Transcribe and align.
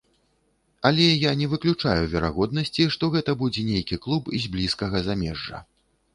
Але 0.89 1.03
я 1.29 1.33
не 1.41 1.47
выключаю 1.51 2.07
верагоднасці, 2.13 2.87
што 2.97 3.11
гэта 3.17 3.31
будзе 3.43 3.67
нейкі 3.69 4.01
клуб 4.09 4.35
з 4.41 4.53
блізкага 4.57 5.05
замежжа. 5.11 5.65